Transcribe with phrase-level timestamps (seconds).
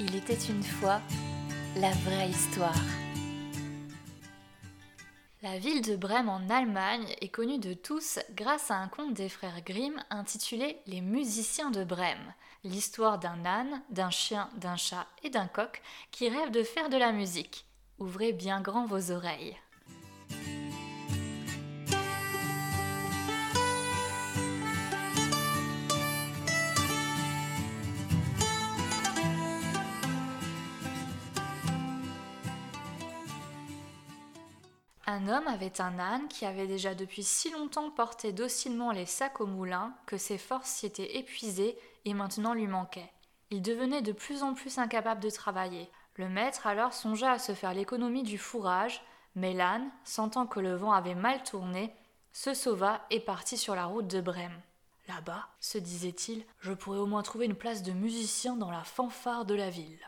[0.00, 1.00] Il était une fois
[1.76, 2.74] la vraie histoire.
[5.40, 9.28] La ville de Brême en Allemagne est connue de tous grâce à un conte des
[9.28, 12.34] frères Grimm intitulé Les musiciens de Brême,
[12.64, 15.80] l'histoire d'un âne, d'un chien, d'un chat et d'un coq
[16.10, 17.64] qui rêvent de faire de la musique.
[18.00, 19.56] Ouvrez bien grand vos oreilles.
[35.06, 39.40] Un homme avait un âne qui avait déjà depuis si longtemps porté docilement les sacs
[39.40, 41.76] au moulin que ses forces s'y étaient épuisées
[42.06, 43.12] et maintenant lui manquaient.
[43.50, 45.90] Il devenait de plus en plus incapable de travailler.
[46.16, 49.02] Le maître alors songea à se faire l'économie du fourrage,
[49.34, 51.94] mais l'âne, sentant que le vent avait mal tourné,
[52.32, 54.58] se sauva et partit sur la route de Brême.
[55.06, 59.44] Là-bas, se disait-il, je pourrais au moins trouver une place de musicien dans la fanfare
[59.44, 60.00] de la ville.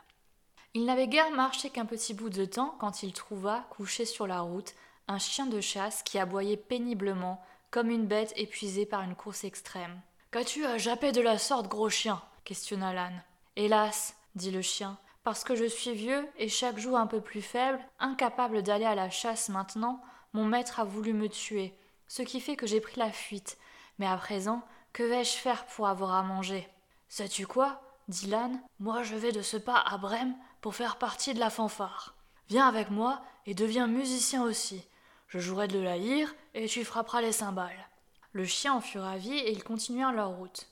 [0.77, 4.43] Il n'avait guère marché qu'un petit bout de temps quand il trouva, couché sur la
[4.43, 4.75] route,
[5.09, 9.99] un chien de chasse qui aboyait péniblement, comme une bête épuisée par une course extrême.
[10.33, 12.21] Qu'as-tu à japper de la sorte, gros chien?
[12.45, 13.23] questionna l'âne.
[13.57, 17.41] Hélas, dit le chien, parce que je suis vieux et chaque jour un peu plus
[17.41, 20.03] faible, incapable d'aller à la chasse maintenant,
[20.35, 21.73] mon maître a voulu me tuer,
[22.07, 23.57] ce qui fait que j'ai pris la fuite.
[23.99, 24.61] Mais à présent,
[24.93, 26.69] que vais-je faire pour avoir à manger
[27.09, 27.81] Sais-tu quoi?
[28.09, 28.61] dit l'âne.
[28.79, 30.37] Moi je vais de ce pas à Brême
[30.75, 32.15] faire partie de la fanfare.
[32.49, 34.83] Viens avec moi et deviens musicien aussi.
[35.29, 37.89] Je jouerai de la lyre et tu frapperas les cymbales.
[38.33, 40.69] Le chien en fut ravi et ils continuèrent leur route.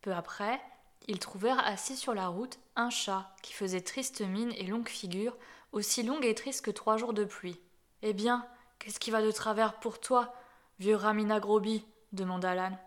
[0.00, 0.60] Peu après,
[1.06, 5.36] ils trouvèrent assis sur la route un chat qui faisait triste mine et longue figure,
[5.72, 7.60] aussi longue et triste que trois jours de pluie.
[8.02, 8.46] Eh bien,
[8.78, 10.32] qu'est-ce qui va de travers pour toi,
[10.78, 12.78] vieux Ramina Groby demanda l'âne.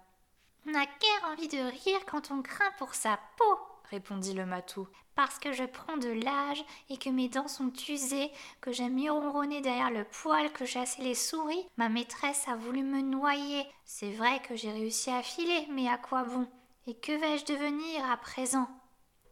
[0.67, 3.59] On n'a guère envie de rire quand on craint pour sa peau,
[3.91, 4.87] répondit le matou.
[5.15, 9.11] Parce que je prends de l'âge et que mes dents sont usées, que j'aime mieux
[9.11, 13.65] ronronner derrière le poêle que chasser les souris, ma maîtresse a voulu me noyer.
[13.85, 16.47] C'est vrai que j'ai réussi à filer, mais à quoi bon?
[16.87, 18.67] Et que vais-je devenir à présent?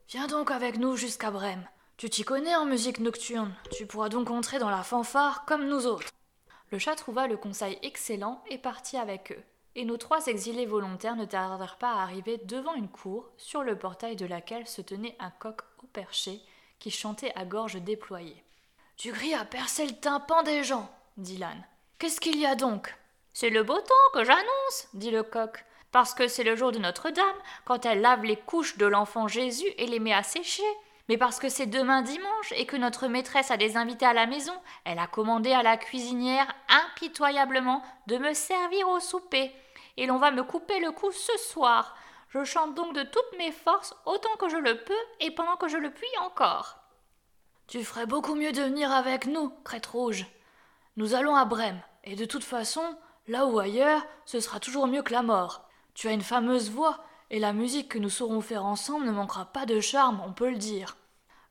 [0.10, 1.68] Viens donc avec nous jusqu'à Brême.
[1.98, 3.54] Tu t'y connais en musique nocturne.
[3.72, 6.10] Tu pourras donc entrer dans la fanfare comme nous autres.
[6.72, 9.44] Le chat trouva le conseil excellent et partit avec eux
[9.76, 13.78] et nos trois exilés volontaires ne tardèrent pas à arriver devant une cour, sur le
[13.78, 16.42] portail de laquelle se tenait un coq au perché,
[16.80, 18.44] qui chantait à gorge déployée.
[18.98, 21.64] Tu cries à percer le tympan des gens, dit l'âne.
[22.00, 22.96] Qu'est-ce qu'il y a donc
[23.34, 26.80] C'est le beau temps que j'annonce, dit le coq, parce que c'est le jour de
[26.80, 27.26] Notre-Dame,
[27.66, 30.64] quand elle lave les couches de l'enfant Jésus et les met à sécher
[31.10, 34.28] mais parce que c'est demain dimanche et que notre maîtresse a des invités à la
[34.28, 34.54] maison,
[34.86, 39.52] elle a commandé à la cuisinière impitoyablement de me servir au souper.
[39.98, 41.96] Et l'on va me couper le cou ce soir.
[42.30, 45.68] Je chante donc de toutes mes forces autant que je le peux et pendant que
[45.68, 46.78] je le puis encore.
[47.66, 50.28] Tu ferais beaucoup mieux de venir avec nous, crête rouge.
[50.96, 52.84] Nous allons à Brême, et de toute façon,
[53.28, 55.68] là ou ailleurs, ce sera toujours mieux que la mort.
[55.96, 57.00] Tu as une fameuse voix,
[57.32, 60.50] et la musique que nous saurons faire ensemble ne manquera pas de charme, on peut
[60.50, 60.98] le dire.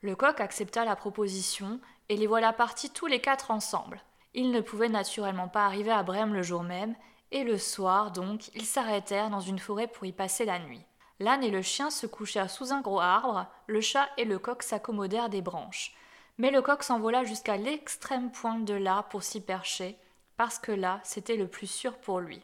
[0.01, 4.01] Le coq accepta la proposition, et les voilà partis tous les quatre ensemble.
[4.35, 6.95] Ils ne pouvaient naturellement pas arriver à Brême le jour même,
[7.31, 10.85] et le soir, donc, ils s'arrêtèrent dans une forêt pour y passer la nuit.
[11.21, 14.63] L'âne et le chien se couchèrent sous un gros arbre, le chat et le coq
[14.63, 15.95] s'accommodèrent des branches.
[16.39, 19.99] Mais le coq s'envola jusqu'à l'extrême pointe de l'arbre pour s'y percher,
[20.37, 22.41] parce que là, c'était le plus sûr pour lui.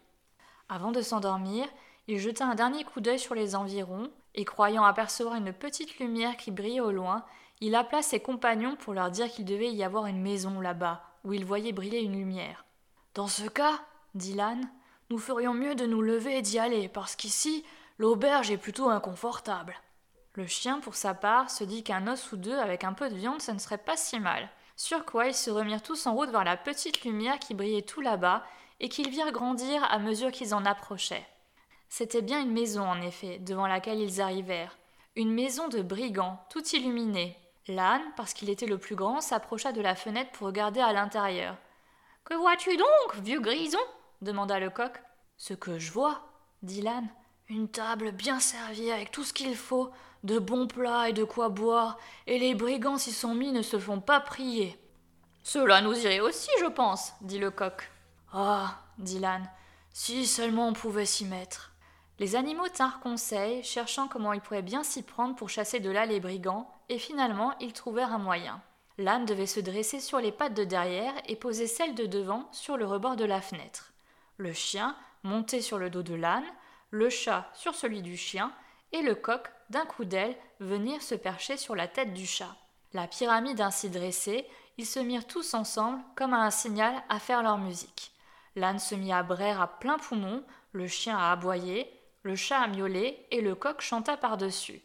[0.69, 1.67] Avant de s'endormir,
[2.09, 6.37] il jeta un dernier coup d'œil sur les environs, et croyant apercevoir une petite lumière
[6.37, 7.25] qui brillait au loin,
[7.61, 11.33] il appela ses compagnons pour leur dire qu'il devait y avoir une maison là-bas, où
[11.33, 12.65] il voyait briller une lumière.
[13.15, 13.81] Dans ce cas,
[14.15, 14.69] dit l'âne,
[15.11, 17.65] nous ferions mieux de nous lever et d'y aller, parce qu'ici,
[17.99, 19.77] l'auberge est plutôt inconfortable.
[20.35, 23.15] Le chien, pour sa part, se dit qu'un os ou deux avec un peu de
[23.15, 24.49] viande, ce ne serait pas si mal.
[24.77, 28.01] Sur quoi ils se remirent tous en route vers la petite lumière qui brillait tout
[28.01, 28.45] là-bas,
[28.81, 31.27] et qu'ils virent grandir à mesure qu'ils en approchaient.
[31.89, 34.77] C'était bien une maison, en effet, devant laquelle ils arrivèrent.
[35.15, 37.39] Une maison de brigands, tout illuminée.
[37.67, 41.57] L'âne, parce qu'il était le plus grand, s'approcha de la fenêtre pour regarder à l'intérieur.
[42.25, 43.79] Que vois-tu donc, vieux grison?
[44.21, 44.93] demanda le coq.
[45.37, 46.23] Ce que je vois,
[46.63, 47.09] dit l'âne.
[47.49, 49.91] Une table bien servie avec tout ce qu'il faut,
[50.25, 53.79] de bons plats et de quoi boire, et les brigands s'y sont mis ne se
[53.79, 54.79] font pas prier.
[55.43, 57.91] Cela nous irait aussi, je pense, dit le coq.
[58.33, 59.49] Ah, dit l'âne,
[59.93, 61.74] si seulement on pouvait s'y mettre.
[62.21, 66.07] Les animaux tinrent conseil, cherchant comment ils pourraient bien s'y prendre pour chasser de là
[66.07, 68.63] les brigands, et finalement ils trouvèrent un moyen.
[68.99, 72.77] L'âne devait se dresser sur les pattes de derrière et poser celles de devant sur
[72.77, 73.93] le rebord de la fenêtre.
[74.37, 76.45] Le chien montait sur le dos de l'âne,
[76.91, 78.53] le chat sur celui du chien,
[78.93, 82.55] et le coq, d'un coup d'aile, venir se percher sur la tête du chat.
[82.93, 84.47] La pyramide ainsi dressée,
[84.79, 88.13] ils se mirent tous ensemble, comme à un signal, à faire leur musique.
[88.55, 91.91] L'âne se mit à braire à plein poumon, le chien à aboyer,
[92.25, 94.83] le chat à miauler, et le coq chanta par-dessus.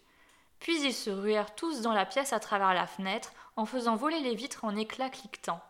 [0.59, 4.19] Puis ils se ruèrent tous dans la pièce à travers la fenêtre, en faisant voler
[4.19, 5.61] les vitres en éclats cliquetants.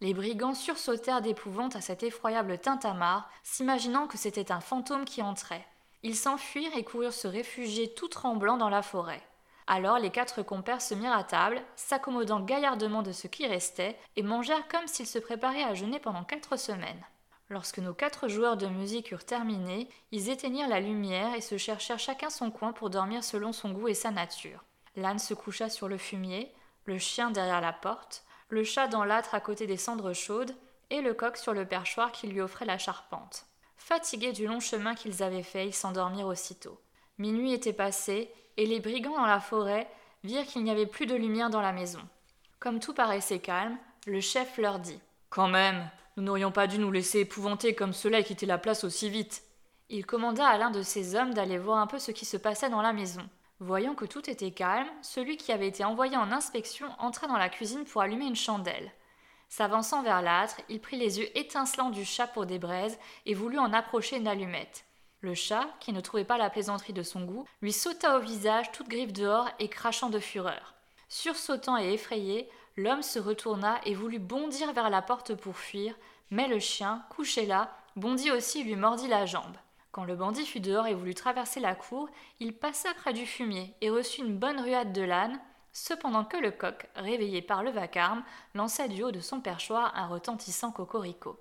[0.00, 5.66] Les brigands sursautèrent d'épouvante à cet effroyable tintamarre, s'imaginant que c'était un fantôme qui entrait.
[6.02, 9.22] Ils s'enfuirent et coururent se réfugier tout tremblants dans la forêt.
[9.66, 14.22] Alors les quatre compères se mirent à table, s'accommodant gaillardement de ce qui restait, et
[14.22, 17.02] mangèrent comme s'ils se préparaient à jeûner pendant quatre semaines.
[17.50, 21.98] Lorsque nos quatre joueurs de musique eurent terminé, ils éteignirent la lumière et se cherchèrent
[21.98, 24.64] chacun son coin pour dormir selon son goût et sa nature.
[24.96, 26.52] L'âne se coucha sur le fumier,
[26.86, 30.54] le chien derrière la porte, le chat dans l'âtre à côté des cendres chaudes,
[30.90, 33.46] et le coq sur le perchoir qui lui offrait la charpente.
[33.76, 36.80] Fatigués du long chemin qu'ils avaient fait, ils s'endormirent aussitôt.
[37.18, 39.90] Minuit était passé, et les brigands dans la forêt
[40.22, 42.00] virent qu'il n'y avait plus de lumière dans la maison.
[42.60, 43.76] Comme tout paraissait calme,
[44.06, 45.00] le chef leur dit
[45.30, 48.84] Quand même, nous n'aurions pas dû nous laisser épouvanter comme cela et quitter la place
[48.84, 49.42] aussi vite.
[49.88, 52.70] Il commanda à l'un de ses hommes d'aller voir un peu ce qui se passait
[52.70, 53.28] dans la maison.
[53.60, 57.48] Voyant que tout était calme, celui qui avait été envoyé en inspection entra dans la
[57.48, 58.92] cuisine pour allumer une chandelle.
[59.48, 63.58] S'avançant vers l'âtre, il prit les yeux étincelants du chat pour des braises et voulut
[63.58, 64.84] en approcher une allumette.
[65.20, 68.72] Le chat, qui ne trouvait pas la plaisanterie de son goût, lui sauta au visage,
[68.72, 70.74] toute griffe dehors et crachant de fureur.
[71.08, 75.94] Sursautant et effrayé, L'homme se retourna et voulut bondir vers la porte pour fuir,
[76.30, 79.56] mais le chien, couché là, bondit aussi et lui mordit la jambe.
[79.92, 82.08] Quand le bandit fut dehors et voulut traverser la cour,
[82.40, 85.38] il passa près du fumier et reçut une bonne ruade de l'âne,
[85.72, 88.24] cependant que le coq, réveillé par le vacarme,
[88.54, 91.38] lança du haut de son perchoir un retentissant cocorico.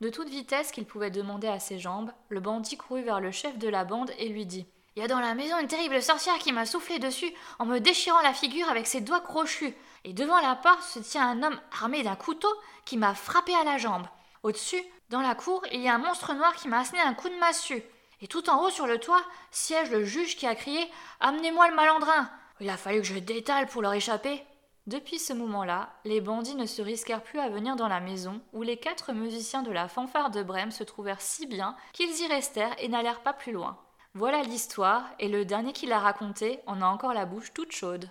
[0.00, 3.58] De toute vitesse qu'il pouvait demander à ses jambes, le bandit courut vers le chef
[3.58, 4.64] de la bande et lui dit
[4.94, 7.80] Il y a dans la maison une terrible sorcière qui m'a soufflé dessus en me
[7.80, 9.74] déchirant la figure avec ses doigts crochus
[10.08, 12.48] et devant la porte se tient un homme armé d'un couteau
[12.86, 14.06] qui m'a frappé à la jambe.
[14.42, 17.28] Au-dessus, dans la cour, il y a un monstre noir qui m'a asséné un coup
[17.28, 17.82] de massue.
[18.22, 20.80] Et tout en haut sur le toit siège le juge qui a crié
[21.20, 24.42] Amenez-moi le malandrin Il a fallu que je détale pour leur échapper.
[24.86, 28.62] Depuis ce moment-là, les bandits ne se risquèrent plus à venir dans la maison où
[28.62, 32.74] les quatre musiciens de la fanfare de Brême se trouvèrent si bien qu'ils y restèrent
[32.78, 33.76] et n'allèrent pas plus loin.
[34.14, 38.08] Voilà l'histoire, et le dernier qui l'a raconté en a encore la bouche toute chaude.